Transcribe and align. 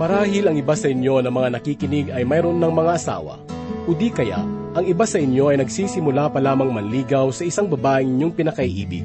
Marahil 0.00 0.48
ang 0.48 0.56
iba 0.56 0.72
sa 0.72 0.88
inyo 0.88 1.20
na 1.20 1.28
mga 1.28 1.60
nakikinig 1.60 2.08
ay 2.08 2.24
mayroon 2.24 2.56
ng 2.56 2.72
mga 2.72 2.96
asawa. 2.96 3.36
O 3.84 3.92
di 3.92 4.08
kaya, 4.08 4.40
ang 4.72 4.80
iba 4.88 5.04
sa 5.04 5.20
inyo 5.20 5.52
ay 5.52 5.60
nagsisimula 5.60 6.32
pa 6.32 6.40
lamang 6.40 6.72
manligaw 6.72 7.28
sa 7.28 7.44
isang 7.44 7.68
babaeng 7.68 8.08
inyong 8.08 8.32
pinakaiibig. 8.32 9.04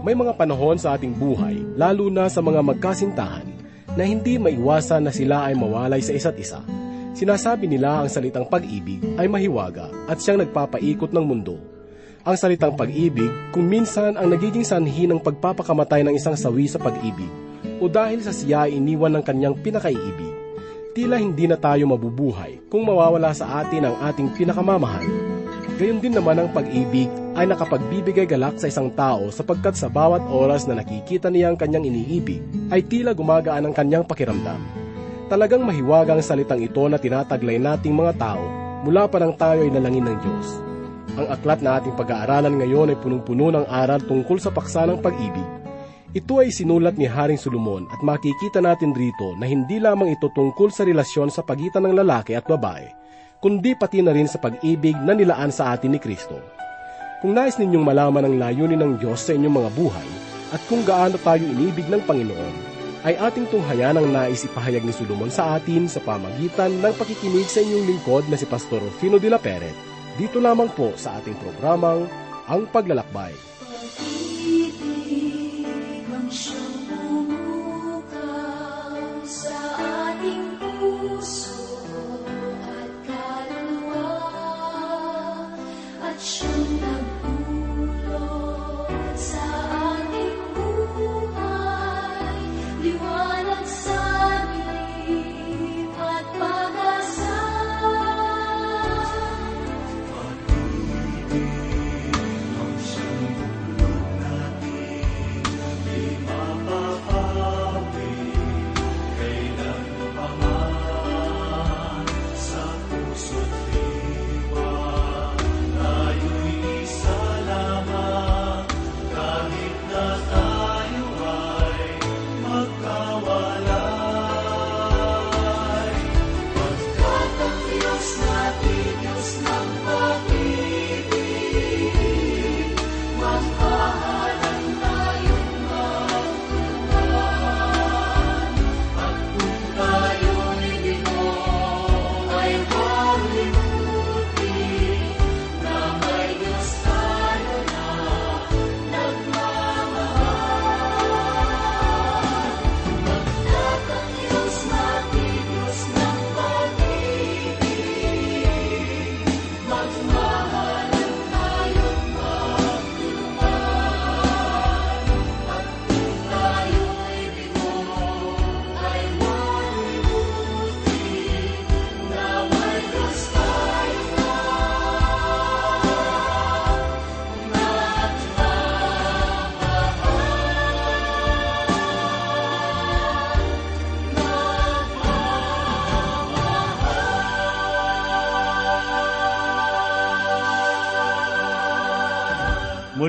May 0.00 0.16
mga 0.16 0.32
panahon 0.32 0.80
sa 0.80 0.96
ating 0.96 1.12
buhay, 1.12 1.60
lalo 1.76 2.08
na 2.08 2.24
sa 2.32 2.40
mga 2.40 2.64
magkasintahan, 2.64 3.44
na 3.92 4.08
hindi 4.08 4.40
maiwasan 4.40 5.04
na 5.04 5.12
sila 5.12 5.44
ay 5.44 5.60
mawalay 5.60 6.00
sa 6.00 6.16
isa't 6.16 6.40
isa. 6.40 6.64
Sinasabi 7.12 7.68
nila 7.68 8.00
ang 8.00 8.08
salitang 8.08 8.48
pag-ibig 8.48 9.04
ay 9.20 9.28
mahiwaga 9.28 9.92
at 10.08 10.24
siyang 10.24 10.40
nagpapaikot 10.40 11.12
ng 11.12 11.20
mundo. 11.20 11.60
Ang 12.24 12.40
salitang 12.40 12.80
pag-ibig 12.80 13.28
kung 13.52 13.68
minsan 13.68 14.16
ang 14.16 14.32
nagiging 14.32 14.64
sanhi 14.64 15.04
ng 15.04 15.20
pagpapakamatay 15.20 16.00
ng 16.00 16.16
isang 16.16 16.32
sawi 16.32 16.64
sa 16.64 16.80
pag-ibig 16.80 17.43
o 17.84 17.92
dahil 17.92 18.24
sa 18.24 18.32
siya 18.32 18.64
iniwan 18.64 19.20
ng 19.20 19.24
kanyang 19.28 19.60
pinakaiibig. 19.60 20.32
Tila 20.96 21.20
hindi 21.20 21.44
na 21.44 21.60
tayo 21.60 21.84
mabubuhay 21.84 22.64
kung 22.72 22.88
mawawala 22.88 23.36
sa 23.36 23.60
atin 23.60 23.92
ang 23.92 23.96
ating 24.08 24.32
pinakamamahal. 24.32 25.04
Gayon 25.76 26.00
din 26.00 26.16
naman 26.16 26.38
ang 26.40 26.48
pag-ibig 26.54 27.10
ay 27.34 27.50
nakapagbibigay 27.50 28.24
galak 28.30 28.56
sa 28.62 28.70
isang 28.70 28.94
tao 28.94 29.28
sapagkat 29.28 29.74
sa 29.74 29.90
bawat 29.90 30.22
oras 30.30 30.64
na 30.64 30.78
nakikita 30.78 31.28
niya 31.28 31.50
ang 31.50 31.58
kanyang 31.58 31.90
iniibig 31.90 32.40
ay 32.70 32.80
tila 32.86 33.12
gumagaan 33.12 33.68
ang 33.68 33.74
kanyang 33.74 34.06
pakiramdam. 34.06 34.62
Talagang 35.26 35.66
mahiwaga 35.66 36.14
ang 36.14 36.22
salitang 36.22 36.62
ito 36.62 36.86
na 36.86 36.96
tinataglay 36.96 37.58
nating 37.58 37.92
mga 37.92 38.14
tao 38.16 38.44
mula 38.86 39.10
pa 39.10 39.18
nang 39.18 39.34
tayo 39.34 39.66
ay 39.66 39.72
nalangin 39.74 40.06
ng 40.06 40.18
Diyos. 40.22 40.48
Ang 41.18 41.26
aklat 41.26 41.58
na 41.58 41.82
ating 41.82 41.98
pag-aaralan 41.98 42.54
ngayon 42.54 42.94
ay 42.94 42.98
punong-puno 43.02 43.50
ng 43.50 43.66
aral 43.66 43.98
tungkol 43.98 44.38
sa 44.38 44.54
paksa 44.54 44.86
ng 44.86 45.02
pag-ibig 45.02 45.63
ito 46.14 46.38
ay 46.38 46.54
sinulat 46.54 46.94
ni 46.94 47.10
Haring 47.10 47.42
Solomon 47.42 47.90
at 47.90 47.98
makikita 47.98 48.62
natin 48.62 48.94
rito 48.94 49.34
na 49.34 49.50
hindi 49.50 49.82
lamang 49.82 50.14
ito 50.14 50.30
tungkol 50.30 50.70
sa 50.70 50.86
relasyon 50.86 51.26
sa 51.26 51.42
pagitan 51.42 51.82
ng 51.90 51.98
lalaki 51.98 52.38
at 52.38 52.46
babae, 52.46 52.86
kundi 53.42 53.74
pati 53.74 53.98
na 53.98 54.14
rin 54.14 54.30
sa 54.30 54.38
pag-ibig 54.38 54.94
na 55.02 55.10
nilaan 55.10 55.50
sa 55.50 55.74
atin 55.74 55.90
ni 55.90 55.98
Kristo. 55.98 56.38
Kung 57.18 57.34
nais 57.34 57.58
ninyong 57.58 57.82
malaman 57.82 58.30
ang 58.30 58.34
layunin 58.38 58.78
ng 58.78 59.02
Diyos 59.02 59.26
sa 59.26 59.34
inyong 59.34 59.58
mga 59.58 59.70
buhay 59.74 60.08
at 60.54 60.62
kung 60.70 60.86
gaano 60.86 61.18
tayo 61.18 61.42
inibig 61.42 61.90
ng 61.90 62.06
Panginoon, 62.06 62.54
ay 63.10 63.18
ating 63.18 63.50
tunghayan 63.50 63.98
ang 63.98 64.06
nais 64.14 64.46
ipahayag 64.46 64.86
ni 64.86 64.94
Solomon 64.94 65.34
sa 65.34 65.58
atin 65.58 65.90
sa 65.90 65.98
pamagitan 65.98 66.78
ng 66.78 66.94
pakikinig 66.94 67.50
sa 67.50 67.58
inyong 67.58 67.90
lingkod 67.90 68.24
na 68.30 68.38
si 68.38 68.46
Pastor 68.46 68.78
Rufino 68.78 69.18
de 69.18 69.34
la 69.34 69.42
Peret. 69.42 69.74
Dito 70.14 70.38
lamang 70.38 70.70
po 70.78 70.94
sa 70.94 71.18
ating 71.18 71.34
programang 71.42 72.06
Ang 72.46 72.70
Paglalakbay. 72.70 73.34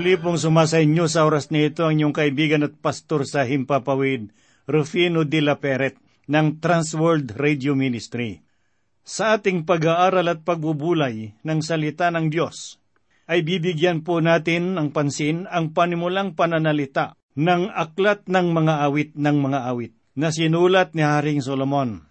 Muli 0.05 0.21
pong 0.21 0.37
sumasa 0.37 0.85
inyo 0.85 1.09
sa 1.09 1.25
oras 1.25 1.49
na 1.49 1.65
ito 1.65 1.81
ang 1.81 1.97
inyong 1.97 2.13
kaibigan 2.13 2.61
at 2.61 2.77
pastor 2.77 3.25
sa 3.25 3.41
Himpapawid, 3.41 4.29
Rufino 4.69 5.25
de 5.25 5.41
la 5.41 5.57
Peret 5.57 5.97
ng 6.29 6.61
Transworld 6.61 7.33
Radio 7.33 7.73
Ministry. 7.73 8.37
Sa 9.01 9.33
ating 9.33 9.65
pag-aaral 9.65 10.29
at 10.29 10.45
pagbubulay 10.45 11.33
ng 11.41 11.59
salita 11.65 12.13
ng 12.13 12.29
Diyos, 12.29 12.77
ay 13.25 13.41
bibigyan 13.41 14.05
po 14.05 14.21
natin 14.21 14.77
ng 14.77 14.93
pansin 14.93 15.49
ang 15.49 15.73
panimulang 15.73 16.37
pananalita 16.37 17.17
ng 17.33 17.73
aklat 17.73 18.29
ng 18.29 18.53
mga 18.53 18.85
awit 18.85 19.17
ng 19.17 19.37
mga 19.41 19.59
awit 19.73 19.97
na 20.13 20.29
sinulat 20.29 20.93
ni 20.93 21.01
Haring 21.01 21.41
Solomon. 21.41 22.05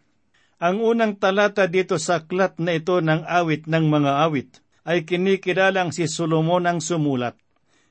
Ang 0.59 0.83
unang 0.83 1.15
talata 1.15 1.71
dito 1.71 2.03
sa 2.03 2.27
aklat 2.27 2.59
na 2.59 2.75
ito 2.75 2.99
ng 2.99 3.23
awit 3.23 3.71
ng 3.71 3.87
mga 3.87 4.19
awit 4.27 4.67
ay 4.83 5.07
kinikilalang 5.07 5.95
si 5.95 6.11
Solomon 6.11 6.67
ang 6.67 6.83
sumulat 6.83 7.39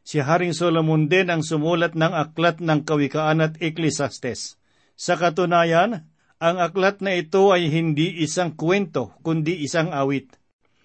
si 0.04 0.20
Haring 0.20 0.52
Solomon 0.52 1.08
din 1.08 1.32
ang 1.32 1.42
sumulat 1.42 1.96
ng 1.96 2.14
aklat 2.14 2.60
ng 2.60 2.84
Kawikaan 2.84 3.40
at 3.40 3.58
Ecclesiastes. 3.64 4.60
Sa 4.94 5.18
katunayan, 5.18 6.06
ang 6.44 6.60
aklat 6.60 7.00
na 7.00 7.16
ito 7.16 7.56
ay 7.56 7.72
hindi 7.72 8.20
isang 8.20 8.54
kwento, 8.54 9.16
kundi 9.24 9.64
isang 9.64 9.96
awit. 9.96 10.36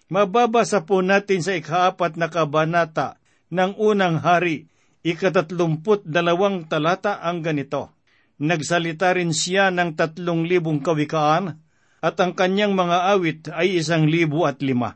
Mababasa 0.09 0.89
po 0.89 1.05
natin 1.05 1.45
sa 1.45 1.53
ikaapat 1.53 2.17
na 2.17 2.33
kabanata 2.33 3.21
ng 3.53 3.77
unang 3.77 4.23
hari, 4.25 4.71
ikatatlumput 5.05 6.07
dalawang 6.09 6.65
talata 6.71 7.21
ang 7.21 7.45
ganito. 7.45 7.93
Nagsalita 8.39 9.19
rin 9.19 9.35
siya 9.35 9.75
ng 9.75 9.99
tatlong 9.99 10.47
libong 10.47 10.79
kawikaan 10.79 11.59
at 11.99 12.17
ang 12.23 12.39
kanyang 12.39 12.79
mga 12.79 12.99
awit 13.19 13.51
ay 13.51 13.83
isang 13.83 14.07
libo 14.07 14.47
at 14.47 14.63
lima. 14.63 14.95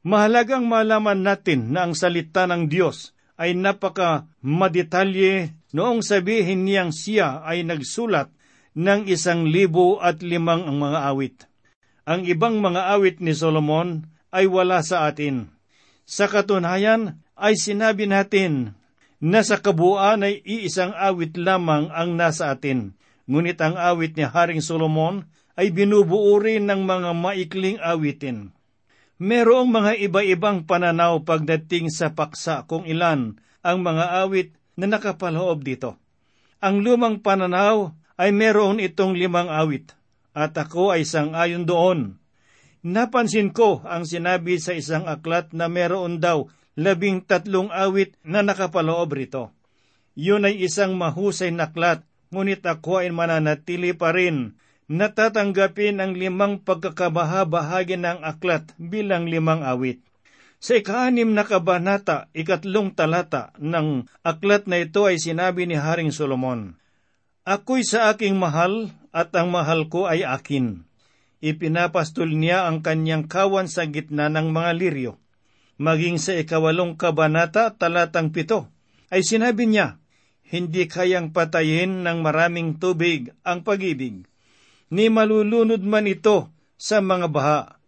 Mahalagang 0.00 0.64
malaman 0.64 1.20
natin 1.20 1.76
na 1.76 1.84
ang 1.84 1.92
salita 1.92 2.48
ng 2.48 2.72
Diyos 2.72 3.12
ay 3.40 3.56
napaka 3.56 4.28
madetalye 4.44 5.56
noong 5.72 6.04
sabihin 6.04 6.68
niyang 6.68 6.92
siya 6.92 7.40
ay 7.40 7.64
nagsulat 7.64 8.28
ng 8.76 9.08
isang 9.08 9.48
libo 9.48 9.96
at 9.98 10.20
limang 10.20 10.68
ang 10.68 10.76
mga 10.76 11.00
awit. 11.08 11.36
Ang 12.04 12.28
ibang 12.28 12.60
mga 12.60 12.92
awit 12.92 13.24
ni 13.24 13.32
Solomon 13.32 14.04
ay 14.28 14.44
wala 14.44 14.84
sa 14.84 15.08
atin. 15.08 15.48
Sa 16.04 16.28
katunayan 16.28 17.22
ay 17.38 17.56
sinabi 17.56 18.04
natin 18.04 18.76
na 19.22 19.40
sa 19.40 19.56
kabuuan 19.60 20.20
ay 20.20 20.44
iisang 20.44 20.92
awit 20.92 21.40
lamang 21.40 21.88
ang 21.92 22.20
nasa 22.20 22.52
atin. 22.52 22.92
Ngunit 23.30 23.56
ang 23.62 23.78
awit 23.78 24.18
ni 24.18 24.26
Haring 24.26 24.60
Solomon 24.60 25.24
ay 25.54 25.70
binubuo 25.70 26.36
rin 26.40 26.66
ng 26.66 26.82
mga 26.82 27.10
maikling 27.14 27.78
awitin. 27.78 28.50
Merong 29.20 29.68
mga 29.68 30.00
iba-ibang 30.00 30.64
pananaw 30.64 31.20
pagdating 31.28 31.92
sa 31.92 32.16
paksa 32.16 32.64
kung 32.64 32.88
ilan 32.88 33.36
ang 33.60 33.78
mga 33.84 34.24
awit 34.24 34.56
na 34.80 34.88
nakapaloob 34.88 35.60
dito. 35.60 36.00
Ang 36.64 36.80
lumang 36.80 37.20
pananaw 37.20 37.92
ay 38.16 38.32
meron 38.32 38.80
itong 38.80 39.12
limang 39.12 39.52
awit. 39.52 39.92
at 40.30 40.54
ako 40.54 40.94
ay 40.94 41.02
sang-ayon 41.02 41.66
doon. 41.66 42.16
Napansin 42.86 43.50
ko 43.50 43.82
ang 43.82 44.06
sinabi 44.06 44.56
sa 44.62 44.72
isang 44.72 45.04
aklat 45.10 45.52
na 45.52 45.66
meron 45.66 46.22
daw 46.22 46.48
labing 46.78 47.26
tatlong 47.26 47.68
awit 47.68 48.16
na 48.22 48.40
nakapaloob 48.40 49.10
rito. 49.10 49.52
Yun 50.14 50.46
ay 50.46 50.64
isang 50.64 50.94
mahusay 50.96 51.50
na 51.50 51.68
aklat, 51.68 52.06
ngunit 52.30 52.62
ako 52.62 53.02
ay 53.02 53.10
mananatili 53.10 53.92
pa 53.92 54.14
rin 54.14 54.54
natatanggapin 54.90 56.02
ang 56.02 56.18
limang 56.18 56.66
pagkakabaha-bahagi 56.66 57.94
ng 58.02 58.26
aklat 58.26 58.74
bilang 58.74 59.30
limang 59.30 59.62
awit. 59.62 60.02
Sa 60.60 60.76
ikaanim 60.76 61.32
na 61.32 61.46
kabanata, 61.46 62.28
ikatlong 62.36 62.92
talata 62.92 63.54
ng 63.56 64.04
aklat 64.26 64.66
na 64.66 64.82
ito 64.82 65.06
ay 65.06 65.16
sinabi 65.16 65.64
ni 65.64 65.78
Haring 65.78 66.12
Solomon, 66.12 66.76
Ako'y 67.46 67.86
sa 67.86 68.12
aking 68.12 68.36
mahal 68.36 68.92
at 69.14 69.32
ang 69.32 69.48
mahal 69.48 69.88
ko 69.88 70.04
ay 70.04 70.26
akin. 70.26 70.84
Ipinapastol 71.40 72.36
niya 72.36 72.68
ang 72.68 72.84
kanyang 72.84 73.24
kawan 73.24 73.64
sa 73.64 73.88
gitna 73.88 74.28
ng 74.28 74.52
mga 74.52 74.70
liryo. 74.76 75.12
Maging 75.80 76.20
sa 76.20 76.36
ikawalong 76.36 77.00
kabanata, 77.00 77.72
talatang 77.72 78.28
pito, 78.28 78.68
ay 79.08 79.24
sinabi 79.24 79.64
niya, 79.64 79.96
Hindi 80.44 80.84
kayang 80.84 81.32
patayin 81.32 82.04
ng 82.04 82.20
maraming 82.20 82.76
tubig 82.76 83.32
ang 83.40 83.64
pag-ibig, 83.64 84.28
ni 84.90 85.06
malulunod 85.06 85.80
man 85.86 86.10
ito 86.10 86.50
sa 86.74 86.98
mga 86.98 87.30
baha 87.30 87.80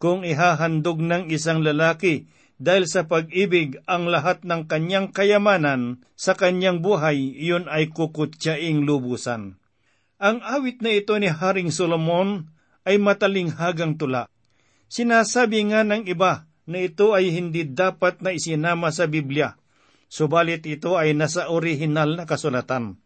kung 0.00 0.24
ihahandog 0.24 1.00
ng 1.00 1.28
isang 1.28 1.60
lalaki 1.60 2.28
dahil 2.60 2.84
sa 2.84 3.08
pag-ibig 3.08 3.80
ang 3.88 4.08
lahat 4.08 4.44
ng 4.44 4.68
kanyang 4.68 5.12
kayamanan 5.16 6.04
sa 6.12 6.36
kanyang 6.36 6.84
buhay, 6.84 7.16
iyon 7.16 7.64
ay 7.72 7.88
kukutyaing 7.88 8.84
lubusan. 8.84 9.56
Ang 10.20 10.44
awit 10.44 10.84
na 10.84 10.92
ito 10.92 11.16
ni 11.16 11.32
Haring 11.32 11.72
Solomon 11.72 12.52
ay 12.84 13.00
matalinghagang 13.00 13.96
tula. 13.96 14.28
Sinasabi 14.92 15.72
nga 15.72 15.80
ng 15.80 16.04
iba 16.04 16.44
na 16.68 16.78
ito 16.84 17.16
ay 17.16 17.32
hindi 17.32 17.64
dapat 17.64 18.20
na 18.20 18.36
isinama 18.36 18.92
sa 18.92 19.08
Biblia, 19.08 19.56
subalit 20.12 20.68
ito 20.68 21.00
ay 21.00 21.16
nasa 21.16 21.48
orihinal 21.48 22.20
na 22.20 22.24
kasulatan. 22.28 23.00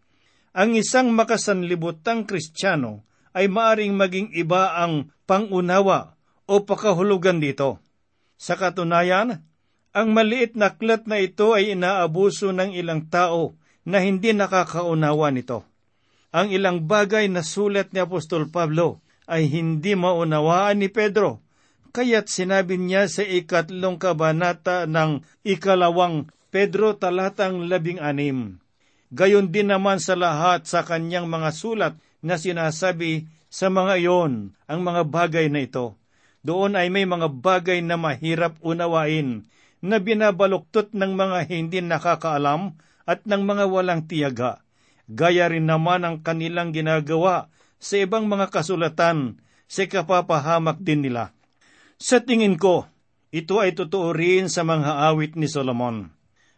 Ang 0.55 0.71
isang 0.75 1.15
makasanlibutang 1.15 2.27
Kristiyano 2.27 3.07
ay 3.35 3.51
maaring 3.51 3.93
maging 3.99 4.31
iba 4.33 4.79
ang 4.79 5.11
pangunawa 5.27 6.15
o 6.47 6.63
pakahulugan 6.63 7.43
dito. 7.43 7.83
Sa 8.39 8.55
katunayan, 8.55 9.43
ang 9.95 10.09
maliit 10.11 10.55
na 10.55 10.75
aklat 10.75 11.07
na 11.11 11.19
ito 11.19 11.55
ay 11.55 11.75
inaabuso 11.75 12.55
ng 12.55 12.75
ilang 12.75 13.07
tao 13.11 13.59
na 13.87 14.03
hindi 14.03 14.31
nakakaunawa 14.35 15.31
nito. 15.35 15.67
Ang 16.35 16.51
ilang 16.51 16.83
bagay 16.87 17.31
na 17.31 17.47
sulat 17.47 17.95
ni 17.95 18.03
Apostol 18.03 18.51
Pablo 18.51 19.03
ay 19.31 19.47
hindi 19.47 19.95
maunawaan 19.95 20.83
ni 20.83 20.91
Pedro, 20.91 21.43
kaya't 21.95 22.27
sinabi 22.27 22.75
niya 22.75 23.07
sa 23.07 23.23
ikatlong 23.23 24.03
kabanata 24.03 24.91
ng 24.91 25.23
ikalawang 25.47 26.27
Pedro 26.51 26.99
talatang 26.99 27.71
labing 27.71 28.03
anim. 28.03 28.59
Gayon 29.15 29.55
din 29.55 29.71
naman 29.71 30.03
sa 30.03 30.19
lahat 30.19 30.67
sa 30.67 30.83
kanyang 30.83 31.31
mga 31.31 31.55
sulat 31.55 31.95
na 32.25 32.41
sinasabi 32.41 33.29
sa 33.53 33.69
mga 33.69 34.01
iyon 34.01 34.57
ang 34.65 34.81
mga 34.81 35.05
bagay 35.05 35.53
na 35.53 35.63
ito 35.63 36.01
doon 36.45 36.77
ay 36.77 36.93
may 36.93 37.09
mga 37.09 37.33
bagay 37.41 37.81
na 37.81 37.97
mahirap 37.97 38.61
unawain 38.61 39.49
na 39.81 39.97
binabaluktot 39.97 40.93
ng 40.93 41.17
mga 41.17 41.49
hindi 41.49 41.81
nakakaalam 41.81 42.77
at 43.09 43.25
ng 43.25 43.43
mga 43.49 43.65
walang 43.69 44.05
tiyaga. 44.05 44.61
Gaya 45.09 45.49
rin 45.49 45.65
naman 45.65 46.05
ang 46.05 46.21
kanilang 46.21 46.77
ginagawa 46.77 47.49
sa 47.81 47.97
ibang 47.97 48.29
mga 48.29 48.53
kasulatan 48.53 49.41
sa 49.69 49.83
kapapahamak 49.89 50.81
din 50.85 51.09
nila. 51.09 51.33
Sa 51.97 52.21
tingin 52.21 52.61
ko, 52.61 52.89
ito 53.33 53.61
ay 53.61 53.73
totoo 53.73 54.13
rin 54.13 54.53
sa 54.53 54.69
mga 54.69 55.09
awit 55.13 55.41
ni 55.41 55.49
Solomon. 55.49 56.13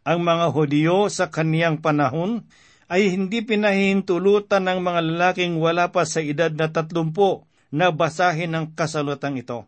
Ang 0.06 0.20
mga 0.22 0.50
Hudyo 0.50 1.10
sa 1.10 1.30
kaniyang 1.30 1.82
panahon 1.82 2.46
ay 2.86 3.10
hindi 3.10 3.42
pinahintulutan 3.42 4.66
ng 4.66 4.78
mga 4.82 5.00
lalaking 5.02 5.58
wala 5.58 5.90
pa 5.90 6.06
sa 6.06 6.22
edad 6.22 6.54
na 6.54 6.70
tatlumpo 6.70 7.46
na 7.74 7.90
basahin 7.90 8.54
ang 8.54 8.72
kasalutang 8.74 9.38
ito 9.38 9.66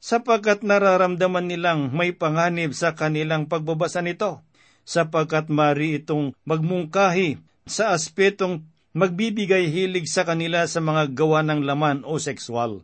sapagkat 0.00 0.64
nararamdaman 0.64 1.46
nilang 1.46 1.92
may 1.92 2.16
panganib 2.16 2.72
sa 2.72 2.96
kanilang 2.96 3.46
pagbabasa 3.46 4.00
nito, 4.00 4.40
sapagkat 4.88 5.52
mari 5.52 6.00
itong 6.00 6.32
magmungkahi 6.48 7.36
sa 7.68 7.92
aspetong 7.92 8.64
magbibigay 8.96 9.70
hilig 9.70 10.08
sa 10.08 10.24
kanila 10.26 10.64
sa 10.66 10.80
mga 10.82 11.14
gawa 11.14 11.44
ng 11.46 11.62
laman 11.62 12.02
o 12.08 12.16
sexual. 12.16 12.82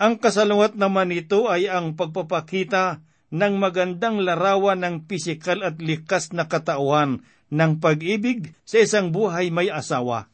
Ang 0.00 0.16
kasalungat 0.16 0.80
naman 0.80 1.12
nito 1.12 1.46
ay 1.52 1.68
ang 1.68 1.92
pagpapakita 1.92 3.04
ng 3.30 3.54
magandang 3.60 4.24
larawan 4.24 4.80
ng 4.80 5.06
pisikal 5.06 5.60
at 5.60 5.78
likas 5.78 6.32
na 6.32 6.48
katauhan 6.48 7.22
ng 7.50 7.82
pag-ibig 7.82 8.54
sa 8.62 8.78
isang 8.80 9.10
buhay 9.10 9.50
may 9.50 9.68
asawa. 9.68 10.30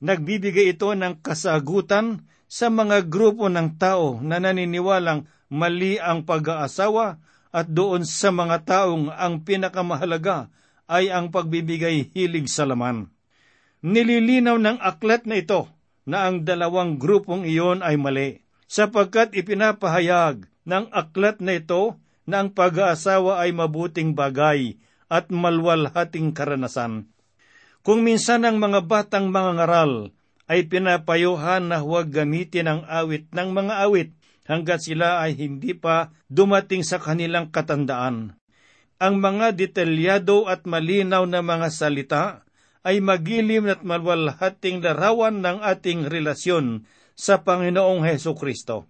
Nagbibigay 0.00 0.72
ito 0.72 0.94
ng 0.94 1.20
kasagutan 1.20 2.24
sa 2.50 2.72
mga 2.72 3.06
grupo 3.06 3.46
ng 3.46 3.76
tao 3.76 4.18
na 4.22 4.40
naniniwalang 4.40 5.28
mali 5.52 6.00
ang 6.00 6.24
pag-aasawa 6.24 7.20
at 7.50 7.66
doon 7.68 8.06
sa 8.06 8.30
mga 8.30 8.62
taong 8.64 9.10
ang 9.10 9.42
pinakamahalaga 9.42 10.48
ay 10.90 11.10
ang 11.10 11.30
pagbibigay 11.30 12.10
hilig 12.14 12.50
sa 12.50 12.66
laman. 12.66 13.10
Nililinaw 13.82 14.58
ng 14.58 14.78
aklat 14.82 15.26
na 15.26 15.38
ito 15.38 15.70
na 16.06 16.26
ang 16.26 16.42
dalawang 16.42 16.98
grupong 16.98 17.46
iyon 17.46 17.86
ay 17.86 17.94
mali, 17.94 18.42
sapagkat 18.66 19.34
ipinapahayag 19.34 20.46
ng 20.66 20.84
aklat 20.90 21.38
na 21.38 21.58
ito 21.58 21.98
na 22.26 22.42
ang 22.42 22.50
pag-aasawa 22.50 23.42
ay 23.42 23.50
mabuting 23.54 24.14
bagay 24.14 24.78
at 25.10 25.28
malwalhating 25.34 26.30
karanasan. 26.30 27.10
Kung 27.82 28.06
minsan 28.06 28.46
ang 28.46 28.62
mga 28.62 28.86
batang 28.86 29.34
mga 29.34 29.58
ngaral 29.58 30.14
ay 30.46 30.70
pinapayuhan 30.70 31.66
na 31.66 31.82
huwag 31.82 32.14
gamitin 32.14 32.70
ang 32.70 32.80
awit 32.86 33.26
ng 33.34 33.50
mga 33.50 33.74
awit 33.84 34.10
hanggat 34.46 34.86
sila 34.86 35.22
ay 35.22 35.34
hindi 35.34 35.74
pa 35.74 36.14
dumating 36.30 36.86
sa 36.86 37.02
kanilang 37.02 37.50
katandaan. 37.50 38.38
Ang 39.00 39.14
mga 39.18 39.56
detalyado 39.56 40.46
at 40.46 40.68
malinaw 40.68 41.24
na 41.24 41.40
mga 41.40 41.68
salita 41.72 42.24
ay 42.84 43.00
magilim 43.00 43.68
at 43.68 43.80
malwalhating 43.84 44.80
larawan 44.84 45.40
ng 45.40 45.60
ating 45.64 46.08
relasyon 46.08 46.84
sa 47.16 47.40
Panginoong 47.44 48.04
Heso 48.04 48.32
Kristo. 48.32 48.88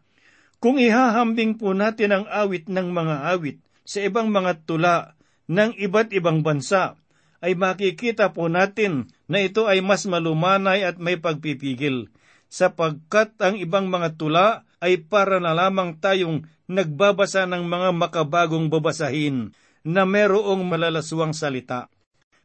Kung 0.58 0.78
ihahambing 0.78 1.56
po 1.58 1.72
natin 1.74 2.10
ang 2.14 2.24
awit 2.28 2.68
ng 2.68 2.90
mga 2.90 3.16
awit 3.32 3.58
sa 3.86 4.02
ibang 4.04 4.28
mga 4.30 4.66
tula 4.66 5.18
ng 5.50 5.74
iba't 5.74 6.14
ibang 6.14 6.46
bansa, 6.46 6.94
ay 7.42 7.58
makikita 7.58 8.30
po 8.30 8.46
natin 8.46 9.10
na 9.26 9.42
ito 9.42 9.66
ay 9.66 9.82
mas 9.82 10.06
malumanay 10.06 10.86
at 10.86 11.02
may 11.02 11.18
pagpipigil, 11.18 12.06
sapagkat 12.46 13.34
ang 13.42 13.58
ibang 13.58 13.90
mga 13.90 14.14
tula 14.14 14.62
ay 14.78 15.02
para 15.02 15.42
na 15.42 15.50
lamang 15.50 15.98
tayong 15.98 16.46
nagbabasa 16.70 17.50
ng 17.50 17.66
mga 17.66 17.90
makabagong 17.98 18.70
babasahin 18.70 19.50
na 19.82 20.06
merong 20.06 20.62
malalaswang 20.62 21.34
salita. 21.34 21.90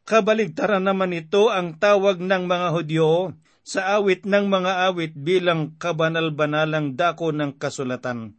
Kabaligtaran 0.06 0.82
naman 0.82 1.14
ito 1.14 1.50
ang 1.50 1.78
tawag 1.78 2.18
ng 2.18 2.42
mga 2.46 2.68
Hudyo 2.74 3.34
sa 3.66 3.98
awit 3.98 4.22
ng 4.22 4.46
mga 4.46 4.86
awit 4.90 5.12
bilang 5.18 5.74
kabanal-banalang 5.82 6.94
dako 6.94 7.34
ng 7.34 7.58
kasulatan. 7.58 8.38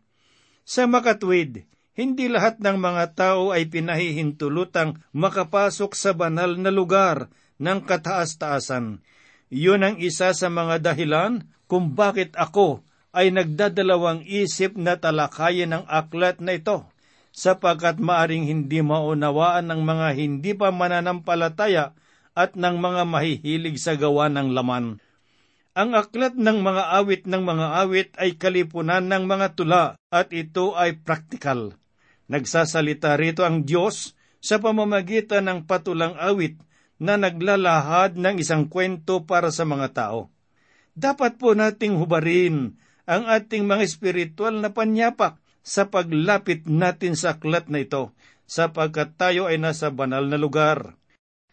Sa 0.63 0.87
makatwid, 0.87 1.67
hindi 1.97 2.29
lahat 2.29 2.61
ng 2.61 2.77
mga 2.77 3.17
tao 3.17 3.49
ay 3.49 3.65
pinahihintulutang 3.73 5.01
makapasok 5.17 5.97
sa 5.97 6.13
banal 6.13 6.53
na 6.53 6.69
lugar 6.69 7.33
ng 7.57 7.81
kataas-taasan. 7.89 9.01
Iyon 9.49 9.81
ang 9.81 9.97
isa 9.97 10.29
sa 10.37 10.47
mga 10.53 10.93
dahilan 10.93 11.49
kung 11.65 11.97
bakit 11.97 12.37
ako 12.37 12.85
ay 13.17 13.33
nagdadalawang 13.33 14.21
isip 14.29 14.77
na 14.77 15.01
talakayin 15.01 15.73
ang 15.73 15.89
aklat 15.89 16.37
na 16.37 16.53
ito, 16.53 16.85
sapagkat 17.33 17.97
maaring 17.97 18.45
hindi 18.45 18.85
maunawaan 18.85 19.65
ng 19.65 19.81
mga 19.81 20.07
hindi 20.13 20.53
pa 20.53 20.69
mananampalataya 20.69 21.97
at 22.37 22.53
ng 22.53 22.77
mga 22.77 23.09
mahihilig 23.09 23.81
sa 23.81 23.97
gawa 23.97 24.29
ng 24.29 24.53
laman. 24.53 25.01
Ang 25.73 25.89
aklat 25.97 26.37
ng 26.37 26.61
mga 26.61 26.83
awit 26.93 27.25
ng 27.25 27.41
mga 27.41 27.67
awit 27.81 28.09
ay 28.21 28.37
kalipunan 28.37 29.01
ng 29.09 29.25
mga 29.25 29.57
tula 29.57 29.97
at 30.13 30.29
ito 30.29 30.77
ay 30.77 31.01
praktikal. 31.01 31.73
Nagsasalita 32.27 33.15
rito 33.15 33.47
ang 33.47 33.63
Diyos 33.63 34.15
sa 34.43 34.59
pamamagitan 34.59 35.47
ng 35.47 35.59
patulang 35.63 36.15
awit 36.19 36.59
na 36.99 37.15
naglalahad 37.15 38.19
ng 38.19 38.41
isang 38.41 38.67
kwento 38.67 39.23
para 39.23 39.53
sa 39.53 39.63
mga 39.63 39.87
tao. 39.95 40.29
Dapat 40.97 41.37
po 41.37 41.53
nating 41.53 41.95
hubarin 41.95 42.75
ang 43.07 43.23
ating 43.29 43.63
mga 43.63 43.85
espiritual 43.85 44.59
na 44.59 44.73
panyapak 44.73 45.39
sa 45.63 45.87
paglapit 45.87 46.67
natin 46.67 47.15
sa 47.15 47.37
aklat 47.37 47.71
na 47.71 47.83
ito, 47.83 48.11
sapagkat 48.47 49.15
tayo 49.15 49.47
ay 49.47 49.59
nasa 49.59 49.91
banal 49.91 50.27
na 50.27 50.39
lugar. 50.39 50.95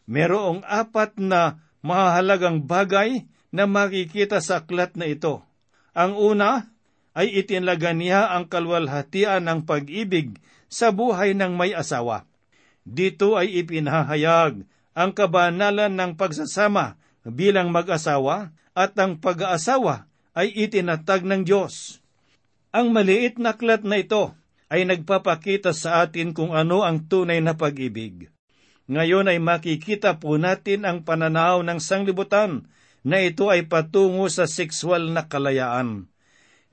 Merong 0.06 0.62
apat 0.66 1.18
na 1.18 1.62
mahalagang 1.82 2.64
bagay 2.64 3.26
na 3.54 3.70
makikita 3.70 4.42
sa 4.42 4.62
aklat 4.62 4.98
na 4.98 5.06
ito. 5.06 5.42
Ang 5.94 6.18
una 6.18 6.73
ay 7.14 7.30
itinlaga 7.40 7.94
niya 7.94 8.34
ang 8.34 8.50
kalwalhatian 8.50 9.46
ng 9.46 9.62
pag-ibig 9.64 10.38
sa 10.66 10.90
buhay 10.90 11.32
ng 11.38 11.54
may 11.54 11.70
asawa. 11.70 12.26
Dito 12.82 13.38
ay 13.38 13.64
ipinahayag 13.64 14.66
ang 14.92 15.10
kabanalan 15.14 15.94
ng 15.94 16.12
pagsasama 16.18 16.98
bilang 17.24 17.70
mag-asawa 17.70 18.52
at 18.74 18.92
ang 18.98 19.22
pag-aasawa 19.22 20.10
ay 20.34 20.50
itinatag 20.50 21.22
ng 21.22 21.46
Diyos. 21.46 22.02
Ang 22.74 22.90
maliit 22.90 23.38
na 23.38 23.54
aklat 23.54 23.86
na 23.86 24.02
ito 24.02 24.34
ay 24.66 24.82
nagpapakita 24.82 25.70
sa 25.70 26.02
atin 26.02 26.34
kung 26.34 26.50
ano 26.50 26.82
ang 26.82 27.06
tunay 27.06 27.38
na 27.38 27.54
pag-ibig. 27.54 28.34
Ngayon 28.90 29.30
ay 29.30 29.38
makikita 29.38 30.18
po 30.18 30.36
natin 30.36 30.84
ang 30.84 31.06
pananaw 31.06 31.62
ng 31.62 31.78
sanglibutan 31.78 32.68
na 33.06 33.22
ito 33.22 33.48
ay 33.48 33.70
patungo 33.70 34.26
sa 34.26 34.44
sexual 34.50 35.14
na 35.14 35.30
kalayaan. 35.30 36.10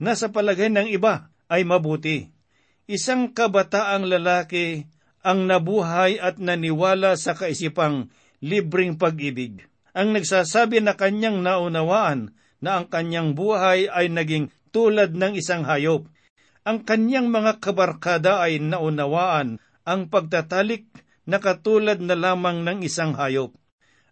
Nasa 0.02 0.34
palagay 0.34 0.74
ng 0.74 0.90
iba 0.90 1.30
ay 1.46 1.62
mabuti. 1.62 2.26
Isang 2.90 3.38
kabataang 3.38 4.10
lalaki 4.10 4.90
ang 5.22 5.46
nabuhay 5.46 6.18
at 6.18 6.42
naniwala 6.42 7.14
sa 7.14 7.38
kaisipang 7.38 8.10
libreng 8.42 8.98
pag-ibig. 8.98 9.62
Ang 9.94 10.18
nagsasabi 10.18 10.82
na 10.82 10.98
kanyang 10.98 11.46
naunawaan 11.46 12.34
na 12.66 12.82
ang 12.82 12.90
kanyang 12.90 13.38
buhay 13.38 13.86
ay 13.94 14.10
naging 14.10 14.50
tulad 14.74 15.14
ng 15.14 15.38
isang 15.38 15.70
hayop. 15.70 16.10
Ang 16.66 16.82
kanyang 16.82 17.30
mga 17.30 17.62
kabarkada 17.62 18.42
ay 18.42 18.58
naunawaan 18.58 19.62
ang 19.86 20.10
pagtatalik 20.10 20.90
na 21.30 21.38
katulad 21.38 22.02
na 22.02 22.18
lamang 22.18 22.66
ng 22.66 22.82
isang 22.82 23.14
hayop. 23.14 23.54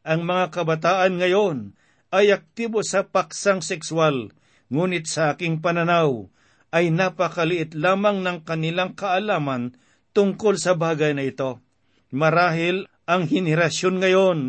Ang 0.05 0.22
mga 0.22 0.53
kabataan 0.53 1.17
ngayon 1.17 1.74
ay 2.13 2.29
aktibo 2.29 2.86
sa 2.86 3.10
paksang 3.10 3.65
sexual 3.65 4.29
ngunit 4.69 5.05
sa 5.09 5.35
aking 5.35 5.61
pananaw 5.61 6.29
ay 6.69 6.93
napakaliit 6.93 7.73
lamang 7.73 8.21
ng 8.21 8.45
kanilang 8.45 8.93
kaalaman 8.93 9.73
tungkol 10.13 10.57
sa 10.57 10.77
bagay 10.77 11.17
na 11.17 11.25
ito. 11.25 11.61
Marahil 12.09 12.85
ang 13.09 13.25
henerasyon 13.25 14.01
ngayon 14.01 14.39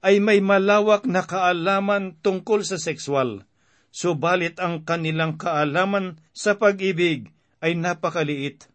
ay 0.00 0.20
may 0.20 0.40
malawak 0.40 1.04
na 1.08 1.24
kaalaman 1.24 2.16
tungkol 2.20 2.64
sa 2.64 2.80
sexual, 2.80 3.44
subalit 3.92 4.56
ang 4.60 4.84
kanilang 4.84 5.36
kaalaman 5.36 6.20
sa 6.32 6.56
pag-ibig 6.56 7.32
ay 7.60 7.76
napakaliit. 7.76 8.68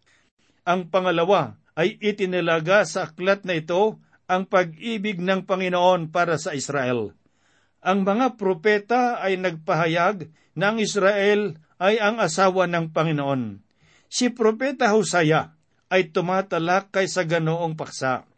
Ang 0.66 0.94
pangalawa 0.94 1.58
ay 1.74 1.98
itinilaga 2.02 2.86
sa 2.86 3.10
aklat 3.10 3.48
na 3.48 3.58
ito 3.58 3.98
ang 4.30 4.46
pag-ibig 4.46 5.18
ng 5.20 5.48
Panginoon 5.48 6.14
para 6.14 6.38
sa 6.38 6.54
Israel. 6.54 7.16
Ang 7.82 8.06
mga 8.06 8.38
propeta 8.38 9.18
ay 9.18 9.42
nagpahayag 9.42 10.30
na 10.54 10.70
ang 10.70 10.78
Israel 10.78 11.58
ay 11.82 11.98
ang 11.98 12.22
asawa 12.22 12.70
ng 12.70 12.94
Panginoon. 12.94 13.58
Si 14.06 14.30
Propeta 14.30 14.94
Hosea 14.94 15.58
ay 15.90 16.14
tumatalakay 16.14 17.10
sa 17.10 17.26
ganoong 17.26 17.74
paksa. 17.74 18.30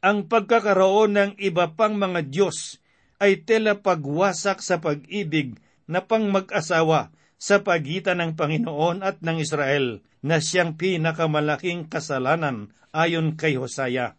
Ang 0.00 0.32
pagkakaroon 0.32 1.12
ng 1.12 1.32
iba 1.36 1.76
pang 1.76 1.92
mga 1.92 2.24
Diyos 2.24 2.80
ay 3.20 3.44
tela 3.44 3.76
pagwasak 3.76 4.64
sa 4.64 4.80
pag-ibig 4.80 5.60
na 5.84 6.00
pang 6.00 6.24
mag-asawa 6.32 7.12
sa 7.36 7.60
pagitan 7.60 8.24
ng 8.24 8.32
Panginoon 8.32 9.04
at 9.04 9.20
ng 9.20 9.44
Israel 9.44 10.00
na 10.24 10.40
siyang 10.40 10.80
pinakamalaking 10.80 11.92
kasalanan 11.92 12.72
ayon 12.96 13.36
kay 13.36 13.60
Hosea. 13.60 14.16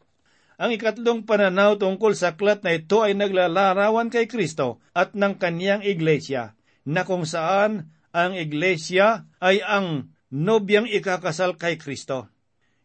Ang 0.58 0.74
ikatlong 0.74 1.22
pananaw 1.22 1.78
tungkol 1.78 2.18
sa 2.18 2.34
aklat 2.34 2.66
na 2.66 2.74
ito 2.74 3.06
ay 3.06 3.14
naglalarawan 3.14 4.10
kay 4.10 4.26
Kristo 4.26 4.82
at 4.98 5.14
ng 5.14 5.38
kaniyang 5.38 5.86
iglesia, 5.86 6.58
na 6.82 7.06
kung 7.06 7.30
saan 7.30 7.94
ang 8.10 8.34
iglesia 8.34 9.30
ay 9.38 9.62
ang 9.62 10.10
nobyang 10.34 10.90
ikakasal 10.90 11.62
kay 11.62 11.78
Kristo. 11.78 12.34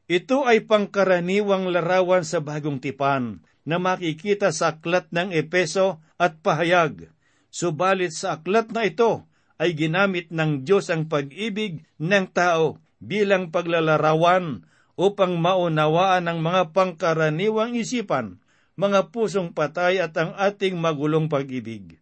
Ito 0.04 0.44
ay 0.44 0.68
pangkaraniwang 0.68 1.72
larawan 1.72 2.28
sa 2.28 2.44
bagong 2.44 2.76
tipan 2.76 3.40
na 3.64 3.80
makikita 3.80 4.52
sa 4.52 4.76
aklat 4.76 5.08
ng 5.08 5.32
Epeso 5.32 6.04
at 6.20 6.44
pahayag. 6.44 7.08
Subalit 7.48 8.12
sa 8.12 8.36
aklat 8.36 8.68
na 8.76 8.84
ito 8.84 9.24
ay 9.56 9.72
ginamit 9.72 10.28
ng 10.28 10.68
Diyos 10.68 10.92
ang 10.92 11.08
pag-ibig 11.08 11.88
ng 11.96 12.26
tao 12.36 12.82
bilang 13.00 13.48
paglalarawan 13.48 14.68
upang 14.96 15.40
maunawaan 15.40 16.28
ang 16.28 16.44
mga 16.44 16.76
pangkaraniwang 16.76 17.76
isipan, 17.76 18.40
mga 18.76 19.12
pusong 19.12 19.52
patay 19.52 20.00
at 20.00 20.16
ang 20.16 20.36
ating 20.36 20.76
magulong 20.76 21.28
pag-ibig. 21.28 22.00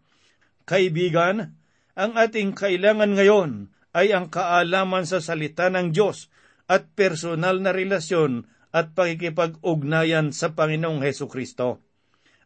Kaibigan, 0.66 1.54
ang 1.98 2.12
ating 2.14 2.54
kailangan 2.54 3.14
ngayon 3.18 3.50
ay 3.90 4.14
ang 4.14 4.30
kaalaman 4.30 5.02
sa 5.06 5.18
salita 5.18 5.66
ng 5.70 5.90
Diyos 5.90 6.30
at 6.70 6.86
personal 6.94 7.58
na 7.58 7.74
relasyon 7.74 8.46
at 8.70 8.94
pakikipag-ugnayan 8.94 10.30
sa 10.30 10.54
Panginoong 10.54 11.02
Heso 11.02 11.26
Kristo. 11.26 11.82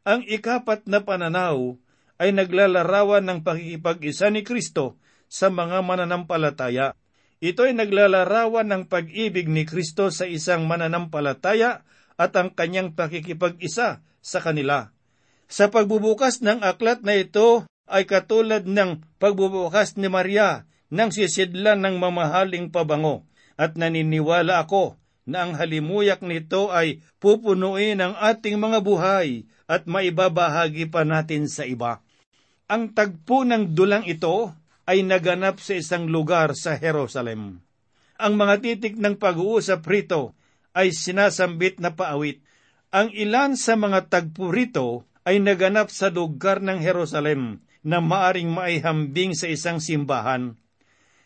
Ang 0.08 0.24
ikapat 0.24 0.88
na 0.88 1.04
pananaw 1.04 1.76
ay 2.16 2.32
naglalarawan 2.32 3.24
ng 3.28 3.38
pakikipag-isa 3.44 4.32
ni 4.32 4.40
Kristo 4.40 4.96
sa 5.28 5.52
mga 5.52 5.84
mananampalataya 5.84 6.96
ito 7.42 7.66
ay 7.66 7.74
naglalarawan 7.74 8.70
ng 8.70 8.82
pag-ibig 8.86 9.50
ni 9.50 9.66
Kristo 9.66 10.10
sa 10.10 10.26
isang 10.28 10.66
mananampalataya 10.70 11.82
at 12.14 12.32
ang 12.38 12.54
kanyang 12.54 12.94
pakikipag-isa 12.94 14.02
sa 14.22 14.38
kanila. 14.40 14.94
Sa 15.50 15.68
pagbubukas 15.68 16.40
ng 16.40 16.62
aklat 16.64 17.04
na 17.04 17.18
ito 17.18 17.68
ay 17.84 18.08
katulad 18.08 18.64
ng 18.64 19.04
pagbubukas 19.20 19.98
ni 20.00 20.08
Maria 20.08 20.64
ng 20.88 21.10
sisidlan 21.12 21.84
ng 21.84 22.00
mamahaling 22.00 22.72
pabango 22.72 23.28
at 23.60 23.76
naniniwala 23.76 24.64
ako 24.64 24.96
na 25.24 25.44
ang 25.44 25.52
halimuyak 25.56 26.20
nito 26.20 26.68
ay 26.72 27.00
pupunuin 27.20 28.00
ang 28.00 28.14
ating 28.16 28.60
mga 28.60 28.84
buhay 28.84 29.48
at 29.64 29.88
maibabahagi 29.88 30.88
pa 30.92 31.04
natin 31.04 31.48
sa 31.48 31.64
iba. 31.64 32.04
Ang 32.68 32.92
tagpo 32.92 33.44
ng 33.44 33.72
dulang 33.72 34.04
ito 34.04 34.52
ay 34.84 35.04
naganap 35.04 35.60
sa 35.60 35.76
isang 35.76 36.08
lugar 36.08 36.52
sa 36.56 36.76
Jerusalem. 36.76 37.64
Ang 38.20 38.34
mga 38.38 38.62
titik 38.62 38.94
ng 39.00 39.16
pag-uusap 39.18 39.84
rito 39.88 40.36
ay 40.76 40.92
sinasambit 40.94 41.80
na 41.80 41.94
paawit. 41.94 42.44
Ang 42.94 43.10
ilan 43.10 43.58
sa 43.58 43.74
mga 43.74 44.06
tagpo 44.12 44.54
rito 44.54 45.08
ay 45.26 45.40
naganap 45.40 45.88
sa 45.90 46.12
lugar 46.12 46.60
ng 46.60 46.78
Jerusalem 46.84 47.64
na 47.84 47.98
maaring 47.98 48.48
maihambing 48.48 49.34
sa 49.34 49.50
isang 49.50 49.80
simbahan. 49.82 50.56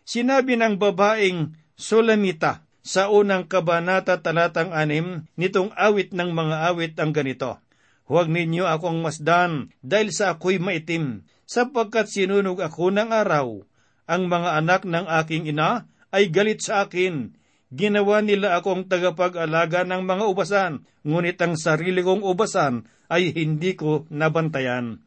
Sinabi 0.09 0.57
ng 0.57 0.81
babaeng 0.81 1.55
Sulamita 1.79 2.67
sa 2.83 3.07
unang 3.07 3.47
kabanata 3.47 4.19
talatang 4.19 4.75
anim 4.75 5.31
nitong 5.39 5.71
awit 5.79 6.11
ng 6.11 6.35
mga 6.35 6.57
awit 6.73 6.99
ang 6.99 7.15
ganito. 7.15 7.63
Huwag 8.11 8.27
ninyo 8.27 8.67
akong 8.67 8.99
masdan 8.99 9.71
dahil 9.85 10.11
sa 10.11 10.35
ako'y 10.35 10.59
maitim, 10.59 11.23
sapagkat 11.49 12.13
sinunog 12.13 12.61
ako 12.61 12.93
ng 12.93 13.09
araw. 13.09 13.65
Ang 14.05 14.23
mga 14.29 14.51
anak 14.61 14.83
ng 14.85 15.09
aking 15.25 15.49
ina 15.49 15.89
ay 16.13 16.29
galit 16.29 16.61
sa 16.61 16.85
akin. 16.85 17.33
Ginawa 17.73 18.21
nila 18.25 18.61
akong 18.61 18.89
tagapag-alaga 18.89 19.85
ng 19.85 20.05
mga 20.05 20.25
ubasan, 20.29 20.73
ngunit 21.05 21.37
ang 21.41 21.57
sarili 21.57 22.01
kong 22.01 22.25
ubasan 22.25 22.89
ay 23.09 23.33
hindi 23.33 23.77
ko 23.77 24.09
nabantayan. 24.13 25.05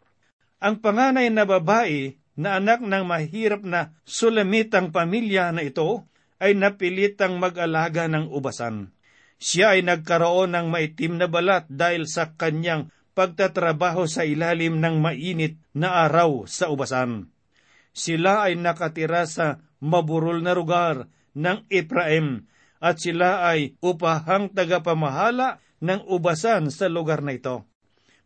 Ang 0.61 0.75
panganay 0.81 1.33
na 1.33 1.45
babae 1.45 2.21
na 2.37 2.61
anak 2.61 2.85
ng 2.85 3.05
mahirap 3.05 3.65
na 3.65 3.97
sulamitang 4.05 4.93
pamilya 4.93 5.49
na 5.49 5.65
ito 5.65 6.05
ay 6.41 6.57
napilitang 6.57 7.37
mag-alaga 7.37 8.05
ng 8.09 8.29
ubasan. 8.29 8.93
Siya 9.41 9.73
ay 9.73 9.81
nagkaroon 9.81 10.53
ng 10.53 10.69
maitim 10.69 11.17
na 11.17 11.25
balat 11.25 11.65
dahil 11.65 12.05
sa 12.05 12.37
kanyang 12.37 12.93
pagtatrabaho 13.11 14.07
sa 14.07 14.23
ilalim 14.23 14.79
ng 14.79 14.99
mainit 14.99 15.59
na 15.75 16.07
araw 16.07 16.47
sa 16.47 16.71
ubasan. 16.71 17.31
Sila 17.91 18.47
ay 18.47 18.55
nakatira 18.55 19.27
sa 19.27 19.59
maburol 19.83 20.39
na 20.39 20.55
lugar 20.55 21.11
ng 21.35 21.67
Ephraim 21.67 22.47
at 22.81 22.97
sila 22.97 23.45
ay 23.45 23.75
upahang 23.83 24.49
tagapamahala 24.51 25.59
ng 25.83 26.07
ubasan 26.07 26.71
sa 26.71 26.87
lugar 26.87 27.19
na 27.21 27.35
ito. 27.35 27.67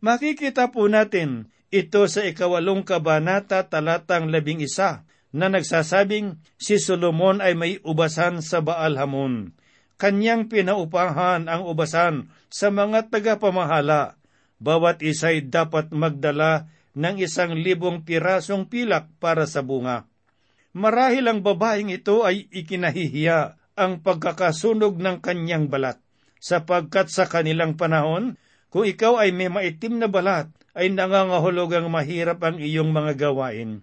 Makikita 0.00 0.70
po 0.70 0.86
natin 0.86 1.50
ito 1.72 2.06
sa 2.06 2.22
ikawalong 2.22 2.86
kabanata 2.86 3.66
talatang 3.66 4.30
labing 4.30 4.62
isa 4.62 5.02
na 5.34 5.50
nagsasabing 5.50 6.38
si 6.56 6.78
Solomon 6.78 7.42
ay 7.42 7.58
may 7.58 7.76
ubasan 7.82 8.40
sa 8.40 8.62
Baal 8.62 8.96
Hamon. 8.96 9.52
Kanyang 9.96 10.52
pinaupahan 10.52 11.48
ang 11.48 11.64
ubasan 11.64 12.28
sa 12.52 12.68
mga 12.68 13.08
tagapamahala 13.08 14.20
bawat 14.62 15.04
isa'y 15.04 15.48
dapat 15.48 15.92
magdala 15.92 16.68
ng 16.96 17.20
isang 17.20 17.52
libong 17.52 18.02
pirasong 18.08 18.72
pilak 18.72 19.12
para 19.20 19.44
sa 19.44 19.60
bunga. 19.60 20.08
Marahil 20.76 21.28
ang 21.28 21.40
babaeng 21.40 21.92
ito 21.92 22.24
ay 22.24 22.48
ikinahihiya 22.52 23.56
ang 23.76 24.00
pagkakasunog 24.00 24.96
ng 24.96 25.20
kanyang 25.20 25.68
balat, 25.68 26.00
sapagkat 26.40 27.12
sa 27.12 27.28
kanilang 27.28 27.76
panahon, 27.76 28.40
kung 28.72 28.88
ikaw 28.88 29.20
ay 29.20 29.32
may 29.32 29.52
maitim 29.52 30.00
na 30.00 30.08
balat, 30.08 30.48
ay 30.76 30.92
nangangahulog 30.92 31.72
ang 31.72 31.88
mahirap 31.88 32.40
ang 32.44 32.60
iyong 32.60 32.92
mga 32.92 33.28
gawain. 33.28 33.80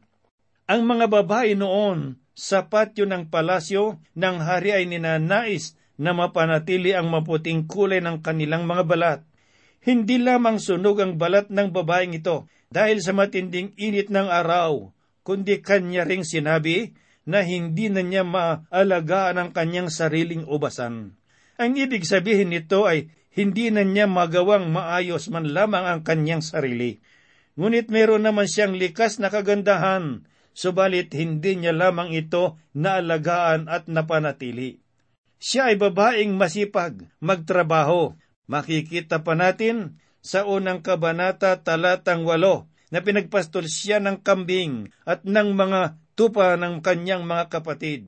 Ang 0.69 0.81
mga 0.85 1.09
babae 1.09 1.57
noon 1.57 2.21
sa 2.33 2.69
patio 2.69 3.05
ng 3.05 3.29
palasyo 3.29 4.01
ng 4.17 4.37
hari 4.41 4.73
ay 4.73 4.85
ninanais 4.89 5.77
na 5.97 6.13
mapanatili 6.13 6.93
ang 6.97 7.09
maputing 7.09 7.69
kulay 7.69 8.01
ng 8.01 8.21
kanilang 8.21 8.65
mga 8.65 8.83
balat. 8.85 9.19
Hindi 9.83 10.15
lamang 10.15 10.63
sunog 10.63 11.03
ang 11.03 11.19
balat 11.19 11.51
ng 11.51 11.69
babaeng 11.75 12.15
ito 12.15 12.47
dahil 12.71 13.03
sa 13.03 13.11
matinding 13.11 13.75
init 13.75 14.07
ng 14.07 14.31
araw, 14.31 14.95
kundi 15.27 15.59
kanya 15.59 16.07
ring 16.07 16.23
sinabi 16.23 16.95
na 17.27 17.43
hindi 17.43 17.91
na 17.91 17.99
niya 17.99 18.23
maalagaan 18.23 19.39
ang 19.39 19.49
kanyang 19.51 19.91
sariling 19.91 20.47
ubasan. 20.47 21.15
Ang 21.59 21.71
ibig 21.75 22.07
sabihin 22.07 22.55
nito 22.55 22.87
ay 22.87 23.11
hindi 23.35 23.69
na 23.69 23.83
niya 23.83 24.07
magawang 24.07 24.71
maayos 24.71 25.27
man 25.27 25.51
lamang 25.51 25.83
ang 25.83 26.01
kanyang 26.01 26.41
sarili. 26.41 27.03
Ngunit 27.59 27.91
meron 27.91 28.25
naman 28.25 28.49
siyang 28.49 28.73
likas 28.79 29.21
na 29.21 29.29
kagandahan 29.29 30.25
subalit 30.53 31.11
hindi 31.17 31.57
niya 31.57 31.73
lamang 31.73 32.13
ito 32.13 32.61
naalagaan 32.77 33.67
at 33.67 33.89
napanatili. 33.89 34.79
Siya 35.41 35.73
ay 35.73 35.75
babaeng 35.75 36.39
masipag, 36.39 37.09
magtrabaho. 37.19 38.15
Makikita 38.47 39.23
pa 39.23 39.33
natin 39.33 39.99
sa 40.23 40.43
unang 40.47 40.83
kabanata 40.83 41.59
talatang 41.59 42.23
walo 42.27 42.71
na 42.93 43.01
pinagpastol 43.01 43.65
siya 43.65 43.97
ng 44.03 44.21
kambing 44.21 44.91
at 45.03 45.25
ng 45.25 45.55
mga 45.55 45.99
tupa 46.13 46.53
ng 46.59 46.79
kanyang 46.85 47.25
mga 47.25 47.49
kapatid. 47.49 48.07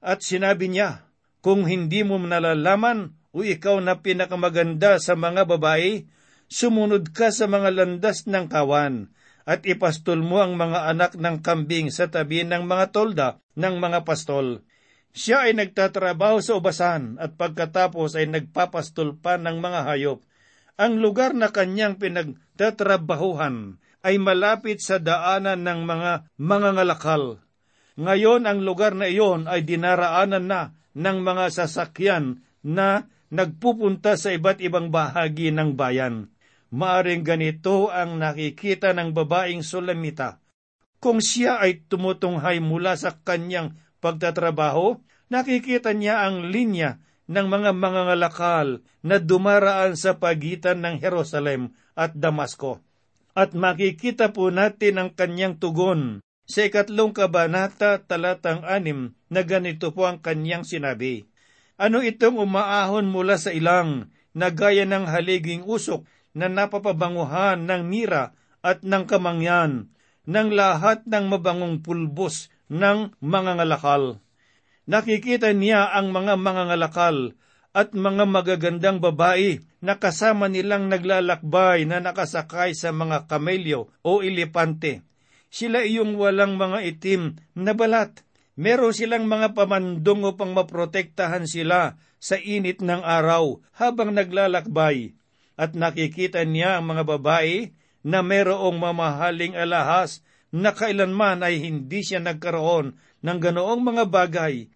At 0.00 0.24
sinabi 0.24 0.70
niya, 0.70 1.04
kung 1.40 1.66
hindi 1.66 2.04
mo 2.04 2.16
nalalaman 2.20 3.16
o 3.32 3.42
ikaw 3.42 3.80
na 3.82 4.00
pinakamaganda 4.00 5.00
sa 5.02 5.16
mga 5.16 5.48
babae, 5.48 6.04
sumunod 6.46 7.12
ka 7.12 7.32
sa 7.34 7.48
mga 7.50 7.74
landas 7.74 8.28
ng 8.28 8.46
kawan 8.48 9.12
at 9.48 9.66
ipastol 9.66 10.20
mo 10.20 10.38
ang 10.38 10.54
mga 10.54 10.92
anak 10.94 11.12
ng 11.16 11.40
kambing 11.42 11.88
sa 11.90 12.06
tabi 12.06 12.44
ng 12.46 12.68
mga 12.68 12.94
tolda 12.94 13.28
ng 13.56 13.74
mga 13.80 14.06
pastol. 14.06 14.62
Siya 15.10 15.50
ay 15.50 15.58
nagtatrabaho 15.58 16.38
sa 16.38 16.58
ubasan 16.62 17.18
at 17.18 17.34
pagkatapos 17.34 18.14
ay 18.14 18.30
nagpapastol 18.30 19.18
pa 19.18 19.34
ng 19.36 19.58
mga 19.58 19.80
hayop. 19.90 20.22
Ang 20.78 21.02
lugar 21.02 21.34
na 21.34 21.50
kanyang 21.50 21.98
pinagtatrabahuhan 21.98 23.82
ay 24.00 24.16
malapit 24.16 24.80
sa 24.80 24.96
daanan 24.96 25.60
ng 25.60 25.80
mga 25.84 26.12
mga 26.40 26.68
ngalakal. 26.78 27.42
Ngayon 28.00 28.48
ang 28.48 28.64
lugar 28.64 28.96
na 28.96 29.10
iyon 29.10 29.44
ay 29.44 29.66
dinaraanan 29.66 30.46
na 30.48 30.72
ng 30.96 31.18
mga 31.20 31.52
sasakyan 31.52 32.40
na 32.64 33.10
nagpupunta 33.28 34.16
sa 34.16 34.32
iba't 34.32 34.62
ibang 34.64 34.88
bahagi 34.88 35.52
ng 35.52 35.76
bayan. 35.76 36.32
Maaring 36.70 37.26
ganito 37.26 37.90
ang 37.90 38.16
nakikita 38.16 38.94
ng 38.94 39.10
babaeng 39.10 39.66
Sulamita. 39.66 40.38
Kung 41.02 41.18
siya 41.18 41.58
ay 41.58 41.88
tumutunghay 41.90 42.62
mula 42.62 42.94
sa 42.94 43.16
kanyang 43.20 43.74
pagtatrabaho, 44.00 44.98
nakikita 45.30 45.94
niya 45.94 46.26
ang 46.26 46.48
linya 46.48 46.98
ng 47.30 47.46
mga 47.46 47.70
mangangalakal 47.76 48.82
na 49.06 49.16
dumaraan 49.22 49.94
sa 49.94 50.18
pagitan 50.18 50.82
ng 50.82 50.98
Jerusalem 50.98 51.70
at 51.94 52.18
Damasco. 52.18 52.82
At 53.38 53.54
makikita 53.54 54.34
po 54.34 54.50
natin 54.50 54.98
ang 54.98 55.10
kanyang 55.14 55.62
tugon 55.62 56.18
sa 56.50 56.66
ikatlong 56.66 57.14
kabanata 57.14 58.02
talatang 58.02 58.66
anim 58.66 59.14
na 59.30 59.46
ganito 59.46 59.94
po 59.94 60.10
ang 60.10 60.18
kanyang 60.18 60.66
sinabi. 60.66 61.30
Ano 61.78 62.02
itong 62.02 62.42
umaahon 62.42 63.06
mula 63.06 63.38
sa 63.38 63.54
ilang 63.54 64.10
na 64.34 64.50
gaya 64.50 64.82
ng 64.82 65.06
haliging 65.06 65.62
usok 65.62 66.02
na 66.34 66.50
napapabanguhan 66.50 67.62
ng 67.62 67.86
mira 67.86 68.34
at 68.60 68.82
ng 68.82 69.06
kamangyan 69.06 69.94
ng 70.26 70.48
lahat 70.52 71.06
ng 71.06 71.30
mabangong 71.30 71.80
pulbos 71.80 72.52
ng 72.70 73.18
mga 73.18 73.60
ngalakal. 73.60 74.22
Nakikita 74.86 75.50
niya 75.52 75.90
ang 75.92 76.14
mga 76.14 76.38
mga 76.38 76.62
ngalakal 76.72 77.34
at 77.70 77.94
mga 77.94 78.24
magagandang 78.26 78.98
babae 78.98 79.62
na 79.78 79.98
kasama 79.98 80.50
nilang 80.50 80.90
naglalakbay 80.90 81.86
na 81.86 82.02
nakasakay 82.02 82.74
sa 82.74 82.90
mga 82.90 83.30
kamelyo 83.30 83.90
o 84.02 84.22
ilepante. 84.22 85.06
Sila 85.50 85.82
iyong 85.82 86.14
walang 86.14 86.54
mga 86.54 86.78
itim 86.86 87.38
na 87.58 87.74
balat. 87.74 88.22
Meron 88.54 88.94
silang 88.94 89.26
mga 89.26 89.54
pamandong 89.54 90.26
upang 90.26 90.54
maprotektahan 90.54 91.46
sila 91.46 91.98
sa 92.20 92.36
init 92.36 92.84
ng 92.84 93.02
araw 93.02 93.62
habang 93.74 94.12
naglalakbay 94.12 95.16
at 95.56 95.72
nakikita 95.72 96.44
niya 96.44 96.78
ang 96.78 96.92
mga 96.92 97.04
babae 97.08 97.72
na 98.04 98.20
merong 98.20 98.76
mamahaling 98.76 99.56
alahas 99.56 100.20
na 100.50 100.74
kailanman 100.74 101.46
ay 101.46 101.62
hindi 101.62 102.02
siya 102.02 102.18
nagkaroon 102.18 102.98
ng 103.22 103.38
ganoong 103.38 103.82
mga 103.82 104.04
bagay. 104.10 104.66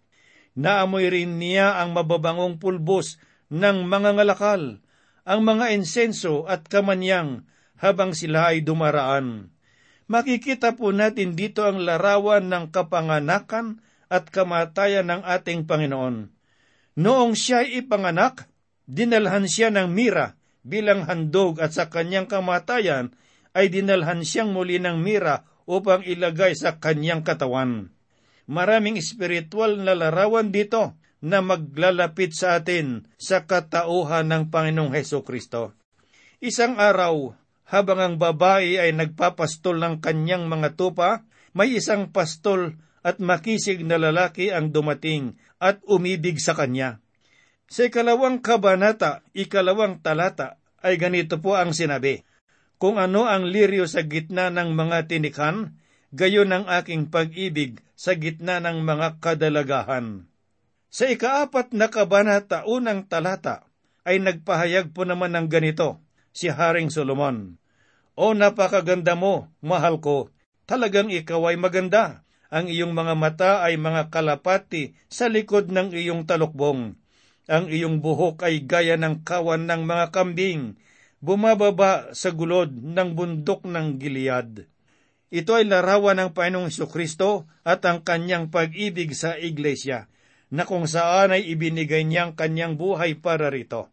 Naamoy 0.55 1.11
rin 1.11 1.35
niya 1.35 1.83
ang 1.83 1.91
mababangong 1.91 2.63
pulbos 2.63 3.19
ng 3.51 3.83
mga 3.83 4.15
ngalakal, 4.15 4.79
ang 5.27 5.41
mga 5.43 5.75
insenso 5.75 6.47
at 6.47 6.63
kamanyang 6.71 7.43
habang 7.75 8.15
sila 8.15 8.55
ay 8.55 8.63
dumaraan. 8.63 9.51
Makikita 10.07 10.79
po 10.79 10.95
natin 10.95 11.35
dito 11.35 11.65
ang 11.65 11.81
larawan 11.81 12.47
ng 12.47 12.71
kapanganakan 12.71 13.83
at 14.07 14.29
kamatayan 14.29 15.09
ng 15.09 15.21
ating 15.25 15.65
Panginoon. 15.65 16.29
Noong 16.95 17.33
siya 17.35 17.65
ay 17.65 17.83
ipanganak, 17.83 18.47
dinalhan 18.87 19.49
siya 19.49 19.73
ng 19.73 19.91
mira 19.91 20.37
bilang 20.61 21.03
handog 21.09 21.59
at 21.59 21.75
sa 21.75 21.91
kanyang 21.91 22.29
kamatayan 22.29 23.11
ay 23.51 23.67
dinalhan 23.67 24.23
siyang 24.23 24.53
muli 24.55 24.79
ng 24.79 25.01
mira 25.01 25.43
upang 25.69 26.05
ilagay 26.05 26.53
sa 26.57 26.77
kanyang 26.81 27.21
katawan. 27.21 27.93
Maraming 28.45 28.97
espiritual 29.01 29.81
na 29.81 29.97
larawan 29.97 30.53
dito 30.53 30.97
na 31.25 31.41
maglalapit 31.41 32.37
sa 32.37 32.61
atin 32.61 33.09
sa 33.17 33.49
katauhan 33.49 34.29
ng 34.29 34.53
Panginoong 34.53 34.93
Heso 34.93 35.25
Kristo. 35.25 35.73
Isang 36.37 36.77
araw, 36.77 37.33
habang 37.65 37.97
ang 37.97 38.15
babae 38.21 38.77
ay 38.77 38.93
nagpapastol 38.93 39.81
ng 39.81 39.95
kanyang 39.97 40.45
mga 40.45 40.77
tupa, 40.77 41.25
may 41.57 41.73
isang 41.73 42.13
pastol 42.13 42.77
at 43.01 43.21
makisig 43.21 43.85
na 43.85 43.97
lalaki 44.01 44.49
ang 44.49 44.69
dumating 44.73 45.37
at 45.57 45.81
umibig 45.85 46.37
sa 46.41 46.57
kanya. 46.57 47.01
Sa 47.65 47.85
ikalawang 47.85 48.45
kabanata, 48.45 49.25
ikalawang 49.33 50.01
talata, 50.01 50.61
ay 50.85 51.01
ganito 51.01 51.41
po 51.41 51.57
ang 51.57 51.73
sinabi, 51.73 52.24
Kung 52.75 52.99
ano 52.99 53.23
ang 53.23 53.47
liryo 53.47 53.87
sa 53.87 54.03
gitna 54.03 54.51
ng 54.51 54.75
mga 54.75 55.07
tinikhan, 55.07 55.79
gayon 56.11 56.51
ang 56.51 56.67
aking 56.67 57.07
pag-ibig 57.07 57.79
sa 57.95 58.19
gitna 58.19 58.59
ng 58.59 58.83
mga 58.83 59.23
kadalagahan. 59.23 60.27
Sa 60.91 61.07
ikaapat 61.07 61.71
na 61.71 61.87
kabanata, 61.87 62.67
unang 62.67 63.07
talata, 63.07 63.67
ay 64.03 64.19
nagpahayag 64.19 64.91
po 64.91 65.07
naman 65.07 65.35
ng 65.35 65.47
ganito, 65.47 66.03
si 66.35 66.51
Haring 66.51 66.91
Solomon. 66.91 67.55
O 68.15 68.31
napakaganda 68.35 69.15
mo, 69.15 69.51
mahal 69.63 69.99
ko, 69.99 70.31
talagang 70.67 71.11
ikaw 71.11 71.51
ay 71.51 71.59
maganda. 71.59 72.23
Ang 72.51 72.71
iyong 72.71 72.95
mga 72.95 73.13
mata 73.17 73.51
ay 73.65 73.75
mga 73.75 74.07
kalapati 74.11 74.95
sa 75.11 75.27
likod 75.27 75.71
ng 75.71 75.91
iyong 75.91 76.23
talukbong 76.23 76.95
ang 77.45 77.69
iyong 77.69 78.01
buhok 78.01 78.41
ay 78.41 78.65
gaya 78.65 78.97
ng 78.97 79.21
kawan 79.21 79.69
ng 79.69 79.85
mga 79.85 80.09
kambing, 80.09 80.81
bumababa 81.23 82.11
sa 82.11 82.31
gulod 82.31 82.71
ng 82.71 83.09
bundok 83.15 83.63
ng 83.67 83.99
Gilead. 83.99 84.67
Ito 85.33 85.51
ay 85.57 85.67
larawan 85.67 86.21
ng 86.21 86.31
Panginoong 86.31 86.71
Kristo 86.87 87.49
at 87.65 87.83
ang 87.83 88.05
kanyang 88.05 88.53
pag-ibig 88.53 89.11
sa 89.17 89.35
iglesia, 89.35 90.07
na 90.53 90.63
kung 90.63 90.85
saan 90.85 91.33
ay 91.33 91.43
ibinigay 91.49 92.05
niya 92.05 92.29
ang 92.29 92.33
kanyang 92.37 92.77
buhay 92.77 93.17
para 93.19 93.49
rito. 93.49 93.91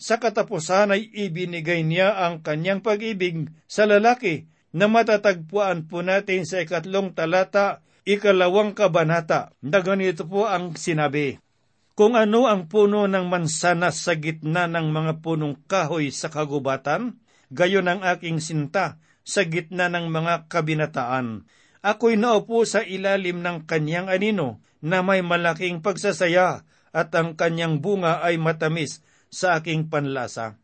Sa 0.00 0.16
katapusan 0.16 0.96
ay 0.96 1.12
ibinigay 1.12 1.84
niya 1.84 2.16
ang 2.16 2.40
kanyang 2.40 2.80
pag-ibig 2.80 3.52
sa 3.68 3.84
lalaki 3.84 4.48
na 4.72 4.88
matatagpuan 4.88 5.84
po 5.90 6.00
natin 6.00 6.48
sa 6.48 6.62
ikatlong 6.62 7.12
talata, 7.12 7.84
ikalawang 8.08 8.72
kabanata, 8.72 9.52
na 9.60 9.84
ganito 9.84 10.24
po 10.24 10.48
ang 10.48 10.78
sinabi. 10.78 11.36
Kung 12.00 12.16
ano 12.16 12.48
ang 12.48 12.64
puno 12.64 13.04
ng 13.04 13.28
mansanas 13.28 14.00
sa 14.00 14.16
gitna 14.16 14.64
ng 14.64 14.88
mga 14.88 15.20
punong 15.20 15.60
kahoy 15.68 16.08
sa 16.08 16.32
kagubatan, 16.32 17.20
gayon 17.52 17.92
ang 17.92 18.00
aking 18.00 18.40
sinta 18.40 18.96
sa 19.20 19.44
gitna 19.44 19.92
ng 19.92 20.08
mga 20.08 20.48
kabinataan. 20.48 21.44
Ako'y 21.84 22.16
naupo 22.16 22.64
sa 22.64 22.80
ilalim 22.80 23.44
ng 23.44 23.68
kanyang 23.68 24.08
anino 24.08 24.64
na 24.80 25.04
may 25.04 25.20
malaking 25.20 25.84
pagsasaya 25.84 26.64
at 26.88 27.12
ang 27.12 27.36
kanyang 27.36 27.84
bunga 27.84 28.24
ay 28.24 28.40
matamis 28.40 29.04
sa 29.28 29.60
aking 29.60 29.92
panlasa. 29.92 30.56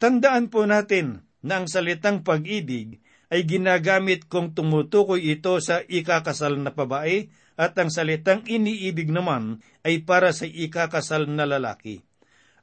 Tandaan 0.00 0.48
po 0.48 0.64
natin 0.64 1.28
na 1.44 1.60
ang 1.60 1.68
salitang 1.68 2.24
pag-ibig 2.24 3.04
ay 3.28 3.44
ginagamit 3.44 4.32
kung 4.32 4.56
tumutukoy 4.56 5.28
ito 5.28 5.60
sa 5.60 5.84
ikakasal 5.84 6.56
na 6.56 6.72
babae 6.72 7.28
at 7.60 7.76
ang 7.76 7.92
salitang 7.92 8.40
iniibig 8.48 9.12
naman 9.12 9.60
ay 9.84 10.00
para 10.00 10.32
sa 10.32 10.48
ikakasal 10.48 11.28
na 11.28 11.44
lalaki. 11.44 12.00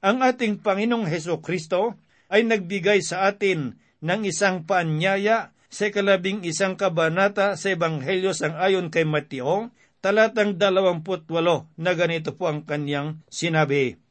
Ang 0.02 0.26
ating 0.26 0.66
Panginoong 0.66 1.06
Heso 1.06 1.38
Kristo 1.38 1.94
ay 2.34 2.50
nagbigay 2.50 3.06
sa 3.06 3.30
atin 3.30 3.78
ng 4.02 4.22
isang 4.26 4.66
paanyaya 4.66 5.54
sa 5.70 5.94
kalabing 5.94 6.42
isang 6.42 6.74
kabanata 6.74 7.54
sa 7.54 7.78
Ebanghelyo 7.78 8.34
sang 8.34 8.58
ayon 8.58 8.90
kay 8.90 9.06
Mateo, 9.06 9.70
talatang 10.02 10.58
28 10.58 10.98
na 11.78 11.92
ganito 11.94 12.34
po 12.34 12.50
ang 12.50 12.66
kanyang 12.66 13.22
sinabi. 13.30 14.02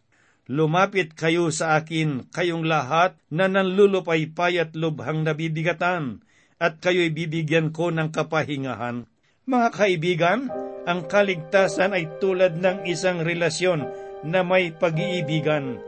Lumapit 0.46 1.18
kayo 1.18 1.50
sa 1.50 1.74
akin, 1.74 2.30
kayong 2.30 2.62
lahat 2.62 3.18
na 3.34 3.50
nanlulupaypay 3.50 4.62
at 4.62 4.78
lubhang 4.78 5.26
nabibigatan, 5.26 6.22
at 6.62 6.78
kayo'y 6.78 7.10
bibigyan 7.10 7.74
ko 7.74 7.90
ng 7.90 8.14
kapahingahan. 8.14 9.10
Mga 9.50 9.68
kaibigan, 9.74 10.40
ang 10.86 11.04
kaligtasan 11.10 11.92
ay 11.92 12.06
tulad 12.22 12.56
ng 12.56 12.86
isang 12.86 13.20
relasyon 13.20 13.84
na 14.22 14.46
may 14.46 14.70
pag-iibigan. 14.70 15.82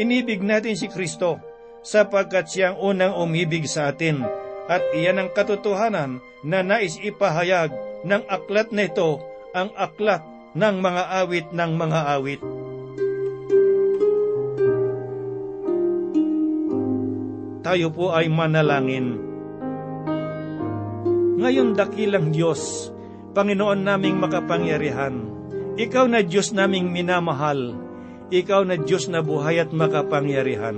Inibig 0.00 0.40
natin 0.40 0.74
si 0.74 0.88
Kristo 0.88 1.36
sapagkat 1.84 2.48
siyang 2.48 2.76
unang 2.80 3.14
umibig 3.14 3.68
sa 3.68 3.92
atin 3.92 4.24
at 4.66 4.80
iyan 4.96 5.20
ang 5.20 5.30
katotohanan 5.36 6.24
na 6.40 6.64
nais 6.64 6.96
ipahayag 6.98 7.70
ng 8.02 8.22
aklat 8.26 8.72
na 8.72 8.88
ito, 8.88 9.20
ang 9.52 9.68
aklat 9.76 10.24
ng 10.56 10.76
mga 10.80 11.02
awit 11.20 11.46
ng 11.52 11.72
mga 11.76 12.00
awit. 12.16 12.42
tayo 17.70 17.86
po 17.94 18.10
ay 18.10 18.26
manalangin. 18.26 19.14
Ngayon 21.38 21.78
dakilang 21.78 22.34
Diyos, 22.34 22.90
Panginoon 23.30 23.86
naming 23.86 24.18
makapangyarihan, 24.18 25.14
Ikaw 25.78 26.10
na 26.10 26.20
Diyos 26.26 26.50
naming 26.50 26.90
minamahal, 26.90 27.78
Ikaw 28.30 28.66
na 28.66 28.74
Diyos 28.74 29.06
na 29.06 29.22
buhay 29.22 29.62
at 29.62 29.70
makapangyarihan. 29.70 30.74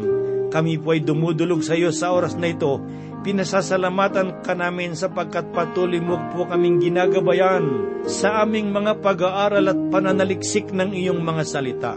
Kami 0.53 0.77
po 0.77 0.93
ay 0.93 1.01
dumudulog 1.01 1.65
sa 1.65 1.73
iyo 1.73 1.89
sa 1.97 2.13
oras 2.13 2.37
na 2.37 2.53
ito. 2.53 2.77
Pinasasalamatan 3.25 4.45
ka 4.45 4.53
namin 4.53 4.93
sapagkat 4.93 5.49
patuloy 5.57 5.97
mo 6.05 6.21
po 6.37 6.45
kaming 6.45 6.77
ginagabayan 6.77 7.65
sa 8.05 8.45
aming 8.45 8.69
mga 8.69 9.01
pag-aaral 9.01 9.73
at 9.73 9.79
pananaliksik 9.89 10.69
ng 10.77 10.93
iyong 10.93 11.25
mga 11.25 11.43
salita. 11.49 11.97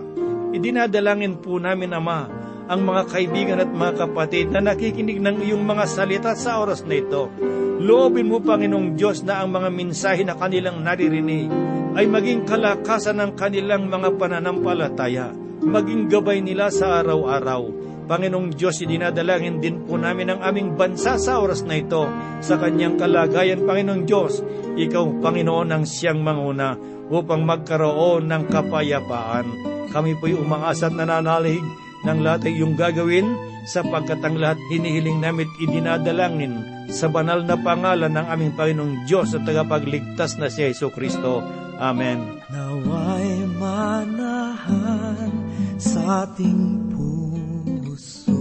Idinadalangin 0.56 1.44
po 1.44 1.60
namin, 1.60 1.92
Ama, 1.92 2.32
ang 2.72 2.80
mga 2.80 3.04
kaibigan 3.12 3.60
at 3.60 3.68
mga 3.68 4.08
kapatid 4.08 4.56
na 4.56 4.72
nakikinig 4.72 5.20
ng 5.20 5.44
iyong 5.44 5.68
mga 5.68 5.84
salita 5.92 6.32
sa 6.32 6.64
oras 6.64 6.88
na 6.88 6.96
ito. 6.96 7.28
Loobin 7.76 8.32
mo, 8.32 8.40
Panginoong 8.40 8.96
Diyos, 8.96 9.28
na 9.28 9.44
ang 9.44 9.52
mga 9.52 9.68
mensahe 9.68 10.24
na 10.24 10.40
kanilang 10.40 10.80
naririnig 10.80 11.52
ay 11.96 12.08
maging 12.08 12.48
kalakasan 12.48 13.20
ng 13.20 13.32
kanilang 13.36 13.92
mga 13.92 14.16
pananampalataya, 14.16 15.36
maging 15.60 16.08
gabay 16.08 16.40
nila 16.40 16.72
sa 16.72 17.04
araw-araw. 17.04 17.68
Panginoong 18.06 18.56
Diyos, 18.56 18.80
idinadalangin 18.80 19.60
din 19.60 19.84
po 19.84 20.00
namin 20.00 20.32
ang 20.32 20.40
aming 20.46 20.80
bansa 20.80 21.20
sa 21.20 21.44
oras 21.44 21.68
na 21.68 21.76
ito. 21.76 22.08
Sa 22.40 22.56
kanyang 22.56 22.96
kalagayan, 22.96 23.68
Panginoong 23.68 24.04
Diyos, 24.08 24.40
Ikaw, 24.80 25.20
Panginoon, 25.20 25.76
ang 25.76 25.84
siyang 25.84 26.24
manguna 26.24 26.80
upang 27.12 27.44
magkaroon 27.44 28.30
ng 28.30 28.44
kapayapaan. 28.52 29.48
Kami 29.92 30.16
po'y 30.16 30.36
umaasa 30.36 30.88
at 30.88 30.96
nananalig 30.96 31.64
ng 32.06 32.22
lahat 32.22 32.46
ay 32.48 32.62
iyong 32.62 32.78
gagawin 32.78 33.34
sapagkat 33.66 34.22
ang 34.22 34.38
lahat 34.38 34.62
hinihiling 34.70 35.18
namin 35.18 35.50
idinadalangin 35.58 36.62
sa 36.94 37.10
banal 37.10 37.42
na 37.42 37.58
pangalan 37.58 38.14
ng 38.14 38.28
aming 38.30 38.54
Panginoong 38.54 39.10
Diyos 39.10 39.34
at 39.34 39.42
tagapagligtas 39.42 40.38
na 40.38 40.54
si 40.54 40.62
Yeso 40.62 40.94
Kristo. 40.94 41.42
Amen. 41.82 42.40
Naway 42.54 43.50
manahan 43.58 45.34
sa 45.82 46.24
ating 46.30 46.94
puso 46.94 48.38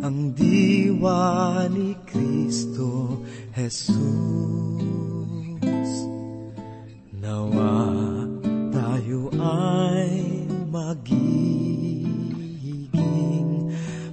ang 0.00 0.32
diwa 0.32 1.66
ni 1.68 1.92
Kristo 2.06 3.20
Jesus. 3.52 4.00
Nawa 7.20 7.84
tayo 8.72 9.28
ay 9.36 10.08
maging 10.72 11.79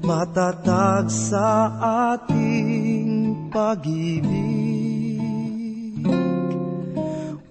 matatag 0.08 1.12
sa 1.12 1.68
ating 2.16 3.36
pag-ibig 3.52 4.32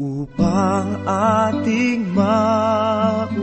upang 0.01 0.89
ating 1.05 2.17
maunawaan 2.17 3.37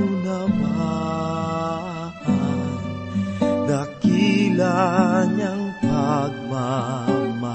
dakila 3.70 4.82
niyang 5.30 5.78
pagmamahal. 5.86 7.54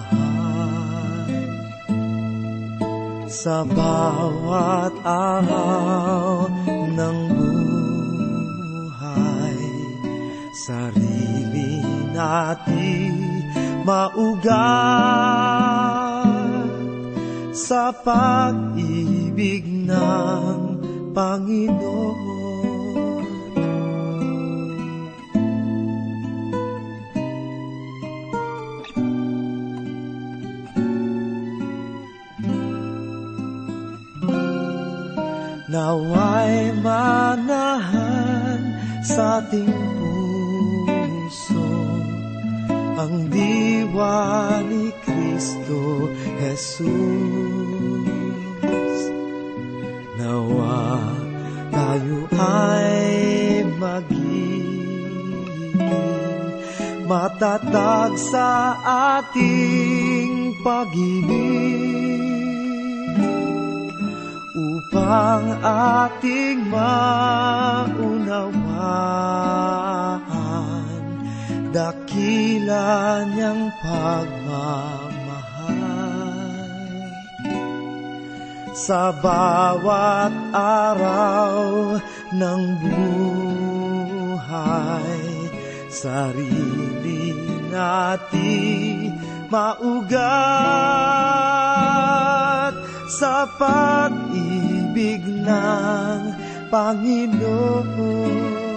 Sa 3.26 3.66
bawat 3.66 4.94
araw 5.02 6.67
natin 12.18 13.14
maugat 13.86 14.50
sa 17.54 17.94
pag-ibig 17.94 19.62
ng 19.86 20.58
Panginoon. 21.14 22.26
Naway 35.68 36.72
manahan 36.80 38.60
sa 39.04 39.44
ating 39.44 39.87
ang 42.98 43.30
diwa 43.30 44.58
ni 44.66 44.90
Kristo 45.06 46.10
Jesus. 46.42 47.06
Nawa 50.18 50.98
tayo 51.70 52.26
ay 52.34 53.62
magiging 53.78 54.66
matatag 57.06 58.18
sa 58.18 58.74
ating 59.22 60.58
pag-ibig 60.66 61.86
upang 64.58 65.46
ating 65.62 66.66
maunawaan 66.66 67.98
dakila 72.18 73.22
niyang 73.30 73.70
pagmamahal. 73.78 75.22
Sa 78.74 79.10
bawat 79.14 80.34
araw 80.54 81.94
ng 82.34 82.62
buhay 82.82 84.42
sarili 85.90 87.34
natin 87.70 89.14
maugat. 89.50 90.18
Sa 93.18 93.50
pag-ibig 93.58 95.26
ng 95.26 96.20
Panginoon 96.70 98.67